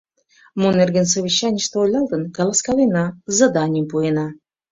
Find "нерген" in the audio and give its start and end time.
0.79-1.07